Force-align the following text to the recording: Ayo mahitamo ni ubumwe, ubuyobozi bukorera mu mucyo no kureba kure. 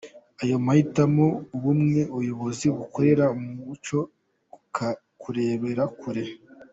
Ayo 0.41 0.55
mahitamo 0.65 1.25
ni 1.33 1.39
ubumwe, 1.55 2.01
ubuyobozi 2.13 2.65
bukorera 2.77 3.25
mu 3.39 3.49
mucyo 3.65 3.99
no 4.07 4.07
kureba 5.21 5.83
kure. 5.99 6.23